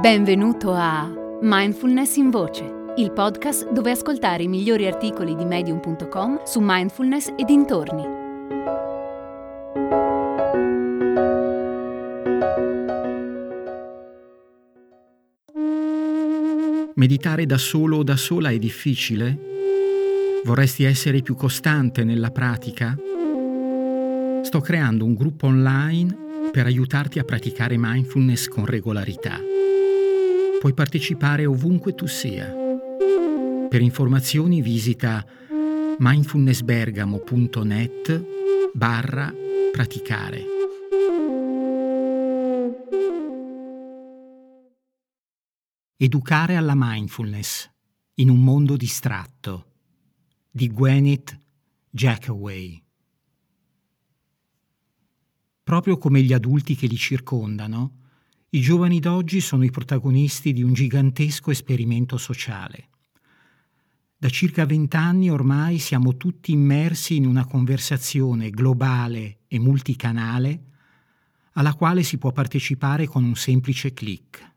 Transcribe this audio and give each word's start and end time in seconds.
Benvenuto 0.00 0.72
a 0.72 1.12
Mindfulness 1.42 2.16
in 2.16 2.30
Voce, 2.30 2.64
il 2.96 3.12
podcast 3.12 3.70
dove 3.70 3.90
ascoltare 3.90 4.44
i 4.44 4.48
migliori 4.48 4.86
articoli 4.86 5.36
di 5.36 5.44
medium.com 5.44 6.44
su 6.44 6.58
mindfulness 6.62 7.34
e 7.36 7.44
dintorni. 7.44 8.02
Meditare 16.94 17.44
da 17.44 17.58
solo 17.58 17.98
o 17.98 18.02
da 18.02 18.16
sola 18.16 18.48
è 18.48 18.56
difficile? 18.56 19.38
Vorresti 20.44 20.84
essere 20.84 21.20
più 21.20 21.34
costante 21.34 22.04
nella 22.04 22.30
pratica? 22.30 22.96
Sto 24.40 24.60
creando 24.60 25.04
un 25.04 25.12
gruppo 25.14 25.48
online 25.48 26.28
per 26.50 26.64
aiutarti 26.64 27.18
a 27.18 27.24
praticare 27.24 27.76
mindfulness 27.76 28.48
con 28.48 28.64
regolarità. 28.64 29.49
Puoi 30.60 30.74
partecipare 30.74 31.46
ovunque 31.46 31.94
tu 31.94 32.06
sia. 32.06 32.54
Per 33.66 33.80
informazioni 33.80 34.60
visita 34.60 35.24
mindfulnessbergamo.net 35.98 38.26
barra 38.74 39.32
praticare. 39.72 40.44
Educare 45.96 46.56
alla 46.56 46.74
mindfulness 46.76 47.70
in 48.16 48.28
un 48.28 48.44
mondo 48.44 48.76
distratto 48.76 49.64
di 50.50 50.68
Gwyneth 50.68 51.40
Jackaway. 51.88 52.84
Proprio 55.62 55.96
come 55.96 56.20
gli 56.20 56.34
adulti 56.34 56.74
che 56.74 56.86
li 56.86 56.96
circondano, 56.96 58.09
i 58.52 58.60
giovani 58.60 58.98
d'oggi 58.98 59.40
sono 59.40 59.62
i 59.62 59.70
protagonisti 59.70 60.52
di 60.52 60.62
un 60.64 60.72
gigantesco 60.72 61.52
esperimento 61.52 62.16
sociale. 62.16 62.88
Da 64.16 64.28
circa 64.28 64.66
vent'anni 64.66 65.30
ormai 65.30 65.78
siamo 65.78 66.16
tutti 66.16 66.50
immersi 66.50 67.14
in 67.14 67.26
una 67.26 67.46
conversazione 67.46 68.50
globale 68.50 69.42
e 69.46 69.60
multicanale 69.60 70.64
alla 71.52 71.74
quale 71.74 72.02
si 72.02 72.18
può 72.18 72.32
partecipare 72.32 73.06
con 73.06 73.22
un 73.22 73.36
semplice 73.36 73.92
clic. 73.92 74.54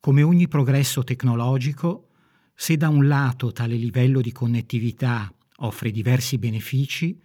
Come 0.00 0.22
ogni 0.22 0.48
progresso 0.48 1.04
tecnologico, 1.04 2.08
se 2.54 2.76
da 2.76 2.88
un 2.88 3.06
lato 3.06 3.52
tale 3.52 3.76
livello 3.76 4.20
di 4.20 4.32
connettività 4.32 5.32
offre 5.58 5.92
diversi 5.92 6.38
benefici, 6.38 7.20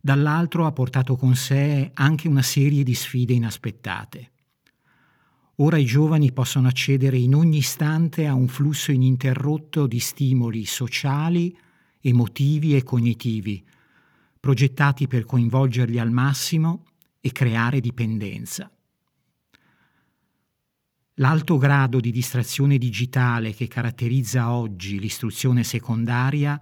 dall'altro 0.00 0.66
ha 0.66 0.72
portato 0.72 1.14
con 1.14 1.36
sé 1.36 1.92
anche 1.94 2.26
una 2.26 2.42
serie 2.42 2.82
di 2.82 2.94
sfide 2.94 3.32
inaspettate. 3.32 4.32
Ora 5.58 5.78
i 5.78 5.86
giovani 5.86 6.32
possono 6.32 6.68
accedere 6.68 7.16
in 7.16 7.34
ogni 7.34 7.58
istante 7.58 8.26
a 8.26 8.34
un 8.34 8.46
flusso 8.46 8.92
ininterrotto 8.92 9.86
di 9.86 9.98
stimoli 9.98 10.66
sociali, 10.66 11.56
emotivi 12.00 12.76
e 12.76 12.82
cognitivi, 12.82 13.64
progettati 14.38 15.06
per 15.06 15.24
coinvolgerli 15.24 15.98
al 15.98 16.10
massimo 16.10 16.84
e 17.20 17.32
creare 17.32 17.80
dipendenza. 17.80 18.70
L'alto 21.14 21.56
grado 21.56 22.00
di 22.00 22.10
distrazione 22.10 22.76
digitale 22.76 23.54
che 23.54 23.66
caratterizza 23.66 24.52
oggi 24.52 25.00
l'istruzione 25.00 25.64
secondaria 25.64 26.60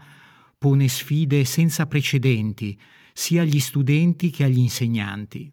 pone 0.57 0.87
sfide 0.87 1.45
senza 1.45 1.87
precedenti 1.87 2.79
sia 3.13 3.43
agli 3.43 3.59
studenti 3.59 4.31
che 4.31 4.45
agli 4.45 4.59
insegnanti. 4.59 5.53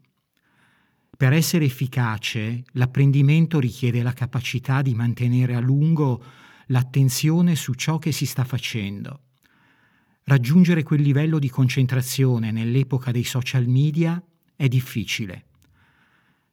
Per 1.22 1.34
essere 1.34 1.66
efficace, 1.66 2.64
l'apprendimento 2.72 3.60
richiede 3.60 4.02
la 4.02 4.12
capacità 4.12 4.82
di 4.82 4.96
mantenere 4.96 5.54
a 5.54 5.60
lungo 5.60 6.20
l'attenzione 6.66 7.56
su 7.56 7.76
ciò 7.76 8.00
che 8.00 8.12
si 8.12 8.26
sta 8.26 8.44
facendo. 8.44 9.26
Raggiungere 10.24 10.82
quel 10.82 11.04
livello 11.04 11.38
di 11.38 11.48
concentrazione 11.48 12.50
nell'epoca 12.50 13.12
dei 13.12 13.24
social 13.24 13.68
media 13.68 14.20
è 14.56 14.68
difficile. 14.68 15.46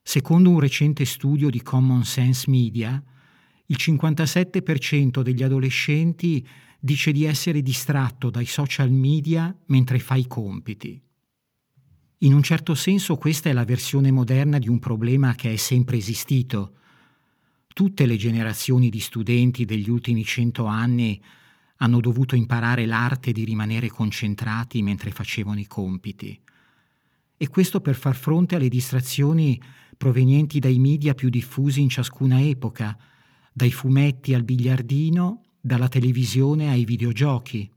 Secondo 0.03 0.51
un 0.51 0.61
recente 0.61 1.07
studio 1.07 1.49
di 1.49 1.63
Common 1.63 2.05
Sense 2.05 2.51
Media, 2.51 3.03
il 3.69 3.77
57% 3.81 5.23
degli 5.23 5.43
adolescenti 5.43 6.47
dice 6.79 7.11
di 7.11 7.25
essere 7.25 7.63
distratto 7.63 8.29
dai 8.29 8.45
social 8.45 8.91
media 8.91 9.57
mentre 9.69 9.99
fa 9.99 10.17
i 10.17 10.27
compiti. 10.27 11.01
In 12.23 12.35
un 12.35 12.43
certo 12.43 12.75
senso 12.75 13.17
questa 13.17 13.49
è 13.49 13.53
la 13.53 13.65
versione 13.65 14.11
moderna 14.11 14.59
di 14.59 14.69
un 14.69 14.81
problema 14.81 15.37
che 15.37 15.53
è 15.53 15.57
sempre 15.57 15.99
esistito. 15.99 16.73
Tutte 17.69 18.07
le 18.07 18.17
generazioni 18.17 18.89
di 18.89 18.99
studenti 18.99 19.65
degli 19.65 19.89
ultimi 19.89 20.25
cento 20.25 20.65
anni 20.65 21.23
hanno 21.77 22.01
dovuto 22.01 22.35
imparare 22.35 22.87
l'arte 22.87 23.31
di 23.31 23.45
rimanere 23.45 23.89
concentrati 23.89 24.83
mentre 24.83 25.13
facevano 25.13 25.61
i 25.61 25.69
compiti. 25.69 26.37
E 27.37 27.49
questo 27.49 27.81
per 27.81 27.95
far 27.95 28.17
fronte 28.17 28.57
alle 28.57 28.69
distrazioni 28.69 29.61
provenienti 29.97 30.59
dai 30.59 30.81
media 30.81 31.15
più 31.15 31.29
diffusi 31.29 31.83
in 31.83 31.89
ciascuna 31.89 32.43
epoca, 32.43 32.99
dai 33.53 33.71
fumetti 33.71 34.35
al 34.35 34.43
biliardino, 34.43 35.45
dalla 35.61 35.87
televisione 35.87 36.69
ai 36.69 36.85
videogiochi 36.85 37.71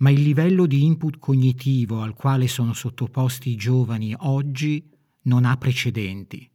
ma 0.00 0.10
il 0.10 0.22
livello 0.22 0.66
di 0.66 0.84
input 0.84 1.18
cognitivo 1.18 2.02
al 2.02 2.14
quale 2.14 2.48
sono 2.48 2.72
sottoposti 2.72 3.50
i 3.50 3.56
giovani 3.56 4.14
oggi 4.18 4.88
non 5.22 5.44
ha 5.44 5.56
precedenti. 5.56 6.48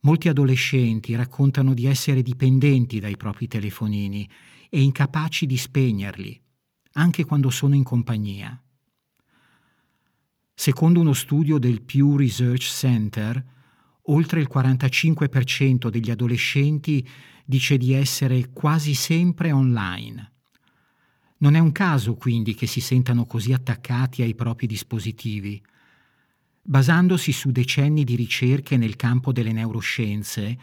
Molti 0.00 0.28
adolescenti 0.28 1.14
raccontano 1.14 1.74
di 1.74 1.86
essere 1.86 2.22
dipendenti 2.22 3.00
dai 3.00 3.16
propri 3.16 3.48
telefonini 3.48 4.28
e 4.70 4.80
incapaci 4.80 5.44
di 5.44 5.56
spegnerli, 5.56 6.40
anche 6.92 7.24
quando 7.24 7.50
sono 7.50 7.74
in 7.74 7.82
compagnia. 7.82 8.62
Secondo 10.54 11.00
uno 11.00 11.12
studio 11.12 11.58
del 11.58 11.82
Pew 11.82 12.16
Research 12.16 12.64
Center, 12.64 13.44
oltre 14.02 14.40
il 14.40 14.48
45% 14.50 15.88
degli 15.88 16.10
adolescenti 16.10 17.06
dice 17.44 17.76
di 17.76 17.92
essere 17.92 18.50
quasi 18.52 18.94
sempre 18.94 19.52
online 19.52 20.32
non 21.38 21.54
è 21.54 21.58
un 21.58 21.72
caso 21.72 22.14
quindi 22.14 22.54
che 22.54 22.66
si 22.66 22.80
sentano 22.80 23.24
così 23.24 23.52
attaccati 23.52 24.22
ai 24.22 24.34
propri 24.34 24.66
dispositivi. 24.66 25.62
Basandosi 26.62 27.32
su 27.32 27.50
decenni 27.50 28.04
di 28.04 28.16
ricerche 28.16 28.76
nel 28.76 28.96
campo 28.96 29.32
delle 29.32 29.52
neuroscienze, 29.52 30.58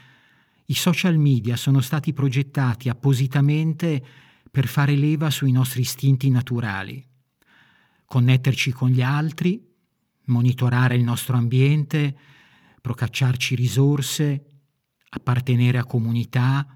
i 0.65 0.73
social 0.73 1.17
media 1.17 1.55
sono 1.55 1.79
stati 1.79 2.11
progettati 2.11 2.89
appositamente 2.89 4.03
per 4.51 4.67
fare 4.67 4.95
leva 4.95 5.29
sui 5.29 5.51
nostri 5.51 5.81
istinti 5.81 6.29
naturali, 6.29 7.05
connetterci 8.05 8.71
con 8.71 8.89
gli 8.89 9.01
altri, 9.01 9.63
monitorare 10.25 10.95
il 10.95 11.03
nostro 11.03 11.37
ambiente, 11.37 12.17
procacciarci 12.81 13.55
risorse, 13.55 14.45
appartenere 15.09 15.77
a 15.77 15.85
comunità, 15.85 16.67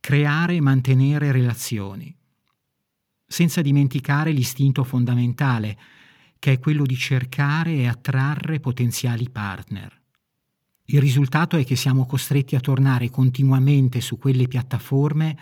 creare 0.00 0.56
e 0.56 0.60
mantenere 0.60 1.32
relazioni 1.32 2.14
senza 3.34 3.62
dimenticare 3.62 4.30
l'istinto 4.30 4.84
fondamentale, 4.84 5.76
che 6.38 6.52
è 6.52 6.58
quello 6.60 6.84
di 6.84 6.94
cercare 6.94 7.74
e 7.74 7.88
attrarre 7.88 8.60
potenziali 8.60 9.28
partner. 9.28 10.00
Il 10.84 11.00
risultato 11.00 11.56
è 11.56 11.64
che 11.64 11.74
siamo 11.74 12.06
costretti 12.06 12.54
a 12.54 12.60
tornare 12.60 13.10
continuamente 13.10 14.00
su 14.00 14.18
quelle 14.18 14.46
piattaforme 14.46 15.36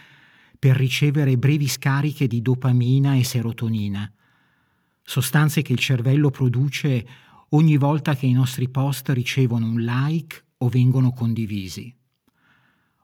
per 0.59 0.75
ricevere 0.75 1.37
brevi 1.37 1.69
scariche 1.69 2.27
di 2.27 2.41
dopamina 2.41 3.15
e 3.15 3.25
serotonina, 3.25 4.11
sostanze 5.03 5.61
che 5.61 5.75
il 5.75 5.79
cervello 5.79 6.31
produce 6.31 7.07
ogni 7.51 7.77
volta 7.77 8.17
che 8.17 8.25
i 8.25 8.33
nostri 8.33 8.71
post 8.71 9.11
ricevono 9.11 9.67
un 9.67 9.83
like 9.83 10.43
o 10.59 10.71
vengono 10.71 11.13
condivisi, 11.13 11.95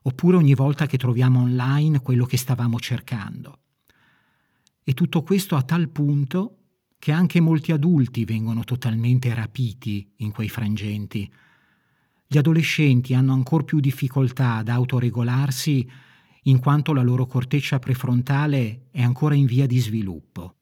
oppure 0.05 0.37
ogni 0.39 0.55
volta 0.55 0.87
che 0.87 0.97
troviamo 0.97 1.43
online 1.43 2.01
quello 2.01 2.25
che 2.25 2.39
stavamo 2.39 2.79
cercando. 2.79 3.59
E 4.89 4.95
tutto 4.95 5.23
questo 5.23 5.55
a 5.55 5.63
tal 5.63 5.91
punto 5.91 6.57
che 6.99 7.13
anche 7.13 7.41
molti 7.41 7.73
adulti 7.73 8.25
vengono 8.25 8.65
totalmente 8.65 9.35
rapiti 9.35 10.15
in 10.17 10.33
quei 10.33 10.49
frangenti. 10.49 11.31
Gli 12.27 12.39
adolescenti 12.39 13.13
hanno 13.13 13.35
ancor 13.35 13.65
più 13.65 13.81
difficoltà 13.81 14.55
ad 14.55 14.71
autoregolarsi 14.71 15.87
in 16.45 16.59
quanto 16.59 16.95
la 16.95 17.03
loro 17.03 17.27
corteccia 17.27 17.79
prefrontale 17.79 18.87
è 18.91 19.03
ancora 19.03 19.35
in 19.35 19.45
via 19.45 19.67
di 19.67 19.79
sviluppo. 19.79 20.57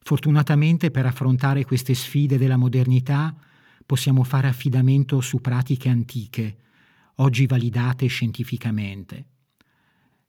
Fortunatamente 0.00 0.90
per 0.90 1.06
affrontare 1.06 1.64
queste 1.64 1.94
sfide 1.94 2.36
della 2.36 2.58
modernità 2.58 3.34
possiamo 3.86 4.24
fare 4.24 4.48
affidamento 4.48 5.22
su 5.22 5.40
pratiche 5.40 5.88
antiche, 5.88 6.58
oggi 7.14 7.46
validate 7.46 8.06
scientificamente. 8.08 9.35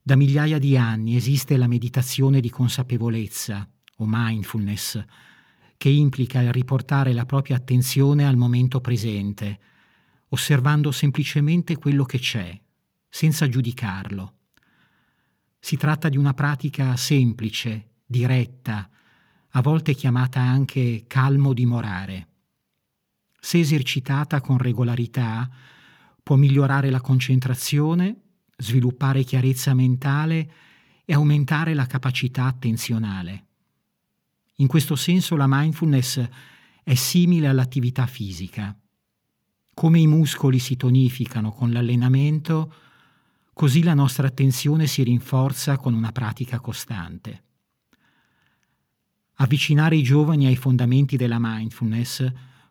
Da 0.08 0.16
migliaia 0.16 0.58
di 0.58 0.78
anni 0.78 1.18
esiste 1.18 1.58
la 1.58 1.68
meditazione 1.68 2.40
di 2.40 2.50
consapevolezza 2.50 3.70
o 3.98 4.06
mindfulness, 4.08 5.04
che 5.76 5.90
implica 5.90 6.40
il 6.40 6.54
riportare 6.54 7.12
la 7.12 7.26
propria 7.26 7.58
attenzione 7.58 8.26
al 8.26 8.38
momento 8.38 8.80
presente, 8.80 9.60
osservando 10.30 10.94
semplicemente 10.94 11.76
quello 11.76 12.06
che 12.06 12.20
c'è, 12.20 12.58
senza 13.10 13.50
giudicarlo. 13.50 14.36
Si 15.60 15.76
tratta 15.76 16.08
di 16.08 16.16
una 16.16 16.34
pratica 16.34 16.96
semplice, 16.96 17.96
diretta, 18.06 18.90
a 19.50 19.62
volte 19.62 19.94
chiamata 19.94 20.40
anche 20.40 21.04
calmo 21.06 21.52
dimorare. 21.52 22.28
Se 23.42 23.60
esercitata 23.60 24.40
con 24.40 24.58
regolarità, 24.58 25.50
può 26.24 26.38
migliorare 26.38 26.90
la 26.92 27.02
concentrazione, 27.02 28.22
sviluppare 28.58 29.24
chiarezza 29.24 29.74
mentale 29.74 30.52
e 31.06 31.14
aumentare 31.14 31.74
la 31.74 31.86
capacità 31.86 32.46
attenzionale. 32.46 33.46
In 34.56 34.68
questo 34.68 34.96
senso 34.96 35.36
la 35.36 35.46
mindfulness 35.48 36.28
è 36.84 36.96
simile 36.96 37.48
all'attività 37.48 38.08
fisica. 38.08 38.76
Come 39.74 40.00
i 40.00 40.08
muscoli 40.08 40.58
si 40.58 40.76
tonificano 40.76 41.52
con 41.52 41.72
l'allenamento, 41.72 42.74
così 43.54 43.84
la 43.84 43.94
nostra 43.94 44.28
attenzione 44.28 44.88
si 44.88 45.04
rinforza 45.04 45.78
con 45.78 45.94
una 45.94 46.12
pratica 46.12 46.60
costante. 46.60 47.44
Avvicinare 49.36 49.96
i 49.96 50.02
giovani 50.02 50.48
ai 50.48 50.56
fondamenti 50.56 51.16
della 51.16 51.38
mindfulness 51.40 52.26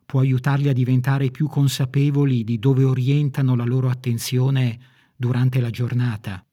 può 0.04 0.20
aiutarli 0.20 0.68
a 0.68 0.72
diventare 0.72 1.30
più 1.30 1.46
consapevoli 1.46 2.42
di 2.42 2.58
dove 2.58 2.82
orientano 2.82 3.54
la 3.54 3.64
loro 3.64 3.88
attenzione 3.88 4.78
durante 5.16 5.60
la 5.60 5.70
giornata. 5.70 6.44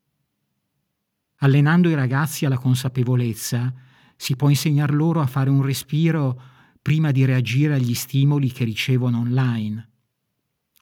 Allenando 1.38 1.90
i 1.90 1.94
ragazzi 1.94 2.46
alla 2.46 2.58
consapevolezza, 2.58 3.74
si 4.16 4.36
può 4.36 4.50
insegnar 4.50 4.94
loro 4.94 5.20
a 5.20 5.26
fare 5.26 5.50
un 5.50 5.62
respiro 5.62 6.42
prima 6.82 7.12
di 7.12 7.26
reagire 7.26 7.74
agli 7.74 7.94
stimoli 7.94 8.52
che 8.52 8.64
ricevono 8.64 9.20
online. 9.20 9.90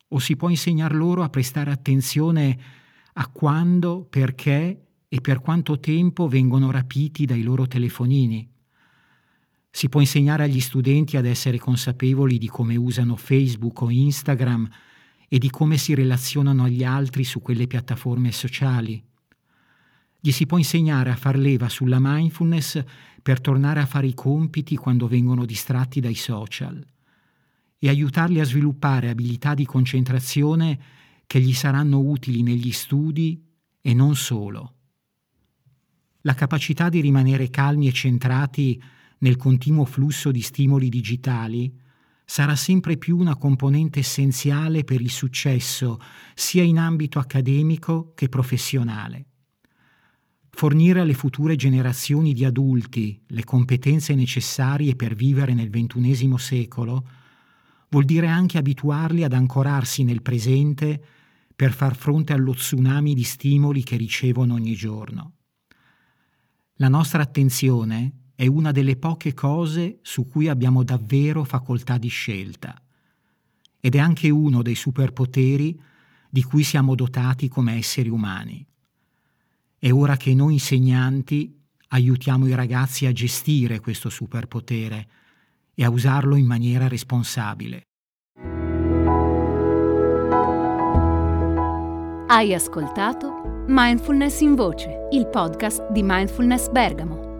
O 0.09 0.19
si 0.19 0.35
può 0.35 0.49
insegnar 0.49 0.93
loro 0.93 1.23
a 1.23 1.29
prestare 1.29 1.71
attenzione 1.71 2.59
a 3.13 3.27
quando, 3.27 4.05
perché 4.09 4.85
e 5.07 5.19
per 5.19 5.41
quanto 5.41 5.79
tempo 5.79 6.27
vengono 6.27 6.71
rapiti 6.71 7.25
dai 7.25 7.43
loro 7.43 7.67
telefonini. 7.67 8.49
Si 9.69 9.89
può 9.89 9.99
insegnare 9.99 10.43
agli 10.43 10.59
studenti 10.59 11.17
ad 11.17 11.25
essere 11.25 11.57
consapevoli 11.57 12.37
di 12.37 12.47
come 12.47 12.75
usano 12.75 13.15
Facebook 13.15 13.81
o 13.81 13.89
Instagram 13.89 14.69
e 15.33 15.37
di 15.37 15.49
come 15.49 15.77
si 15.77 15.93
relazionano 15.93 16.65
agli 16.65 16.83
altri 16.83 17.23
su 17.23 17.39
quelle 17.39 17.65
piattaforme 17.65 18.33
sociali. 18.33 19.01
Gli 20.19 20.31
si 20.31 20.45
può 20.45 20.57
insegnare 20.57 21.09
a 21.09 21.15
far 21.15 21.37
leva 21.37 21.69
sulla 21.69 21.99
mindfulness 22.01 22.83
per 23.21 23.39
tornare 23.39 23.79
a 23.79 23.85
fare 23.85 24.07
i 24.07 24.13
compiti 24.13 24.75
quando 24.75 25.07
vengono 25.07 25.45
distratti 25.45 26.01
dai 26.01 26.15
social 26.15 26.85
e 27.79 27.87
aiutarli 27.87 28.41
a 28.41 28.43
sviluppare 28.43 29.07
abilità 29.07 29.53
di 29.53 29.65
concentrazione 29.65 30.79
che 31.25 31.39
gli 31.39 31.53
saranno 31.53 31.99
utili 31.99 32.43
negli 32.43 32.73
studi 32.73 33.41
e 33.79 33.93
non 33.93 34.17
solo. 34.17 34.73
La 36.23 36.33
capacità 36.33 36.89
di 36.89 36.99
rimanere 36.99 37.49
calmi 37.49 37.87
e 37.87 37.93
centrati 37.93 38.83
nel 39.19 39.37
continuo 39.37 39.85
flusso 39.85 40.29
di 40.29 40.41
stimoli 40.41 40.89
digitali, 40.89 41.73
sarà 42.31 42.55
sempre 42.55 42.95
più 42.95 43.17
una 43.17 43.35
componente 43.35 43.99
essenziale 43.99 44.85
per 44.85 45.01
il 45.01 45.09
successo 45.09 45.99
sia 46.33 46.63
in 46.63 46.79
ambito 46.79 47.19
accademico 47.19 48.13
che 48.15 48.29
professionale. 48.29 49.25
Fornire 50.49 51.01
alle 51.01 51.13
future 51.13 51.57
generazioni 51.57 52.31
di 52.31 52.45
adulti 52.45 53.21
le 53.27 53.43
competenze 53.43 54.15
necessarie 54.15 54.95
per 54.95 55.13
vivere 55.13 55.53
nel 55.53 55.69
XXI 55.69 56.33
secolo 56.37 57.05
vuol 57.89 58.05
dire 58.05 58.27
anche 58.27 58.57
abituarli 58.57 59.25
ad 59.25 59.33
ancorarsi 59.33 60.05
nel 60.05 60.21
presente 60.21 61.03
per 61.53 61.73
far 61.73 61.97
fronte 61.97 62.31
allo 62.31 62.53
tsunami 62.53 63.13
di 63.13 63.23
stimoli 63.23 63.83
che 63.83 63.97
ricevono 63.97 64.53
ogni 64.53 64.73
giorno. 64.73 65.33
La 66.75 66.87
nostra 66.87 67.23
attenzione 67.23 68.30
è 68.35 68.47
una 68.47 68.71
delle 68.71 68.95
poche 68.95 69.33
cose 69.33 69.99
su 70.01 70.27
cui 70.27 70.47
abbiamo 70.47 70.83
davvero 70.83 71.43
facoltà 71.43 71.97
di 71.97 72.07
scelta 72.07 72.81
ed 73.79 73.95
è 73.95 73.99
anche 73.99 74.29
uno 74.29 74.61
dei 74.61 74.75
superpoteri 74.75 75.79
di 76.29 76.43
cui 76.43 76.63
siamo 76.63 76.95
dotati 76.95 77.49
come 77.49 77.73
esseri 77.73 78.09
umani. 78.09 78.65
È 79.77 79.91
ora 79.91 80.15
che 80.15 80.33
noi 80.33 80.53
insegnanti 80.53 81.59
aiutiamo 81.89 82.47
i 82.47 82.53
ragazzi 82.53 83.05
a 83.05 83.11
gestire 83.11 83.79
questo 83.79 84.09
superpotere 84.09 85.07
e 85.73 85.83
a 85.83 85.89
usarlo 85.89 86.35
in 86.35 86.45
maniera 86.45 86.87
responsabile. 86.87 87.81
Hai 92.27 92.53
ascoltato 92.53 93.65
Mindfulness 93.67 94.39
in 94.41 94.55
Voce, 94.55 95.07
il 95.11 95.27
podcast 95.27 95.91
di 95.91 96.01
Mindfulness 96.01 96.69
Bergamo 96.69 97.30